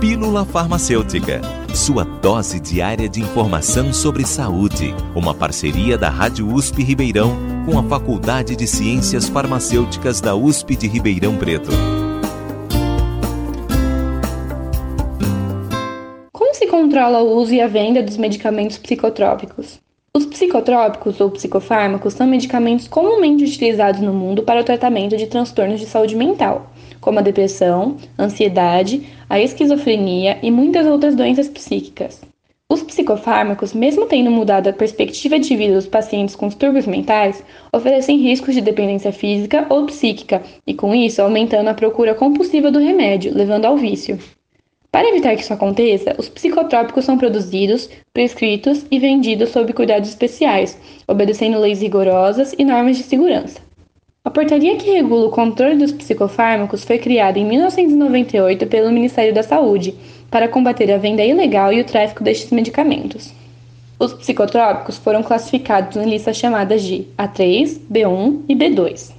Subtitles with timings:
[0.00, 1.40] Pílula Farmacêutica,
[1.74, 4.94] sua dose diária de informação sobre saúde.
[5.14, 7.34] Uma parceria da Rádio USP Ribeirão
[7.64, 11.70] com a Faculdade de Ciências Farmacêuticas da USP de Ribeirão Preto.
[16.30, 19.80] Como se controla o uso e a venda dos medicamentos psicotrópicos?
[20.12, 25.80] Os psicotrópicos ou psicofármacos são medicamentos comumente utilizados no mundo para o tratamento de transtornos
[25.80, 26.70] de saúde mental
[27.06, 32.20] como a depressão, ansiedade, a esquizofrenia e muitas outras doenças psíquicas.
[32.68, 38.18] Os psicofármacos, mesmo tendo mudado a perspectiva de vida dos pacientes com distúrbios mentais, oferecem
[38.18, 43.32] riscos de dependência física ou psíquica e, com isso, aumentando a procura compulsiva do remédio,
[43.32, 44.18] levando ao vício.
[44.90, 50.76] Para evitar que isso aconteça, os psicotrópicos são produzidos, prescritos e vendidos sob cuidados especiais,
[51.06, 53.65] obedecendo leis rigorosas e normas de segurança.
[54.26, 59.44] A portaria que regula o controle dos psicofármacos foi criada em 1998 pelo Ministério da
[59.44, 59.94] Saúde
[60.28, 63.32] para combater a venda ilegal e o tráfico destes medicamentos.
[64.00, 69.12] Os psicotrópicos foram classificados em listas chamadas de A3, B1 e B2.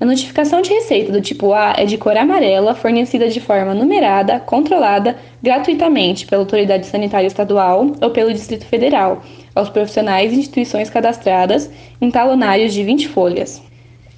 [0.00, 4.40] A notificação de receita do tipo A é de cor amarela, fornecida de forma numerada,
[4.40, 9.22] controlada, gratuitamente pela Autoridade Sanitária Estadual ou pelo Distrito Federal,
[9.54, 13.62] aos profissionais e instituições cadastradas em talonários de 20 folhas.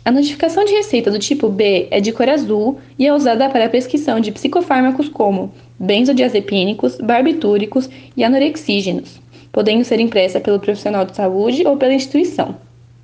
[0.07, 3.65] A notificação de receita do tipo B é de cor azul e é usada para
[3.65, 11.17] a prescrição de psicofármacos como benzodiazepínicos, barbitúricos e anorexígenos, podendo ser impressa pelo profissional de
[11.17, 12.55] saúde ou pela instituição.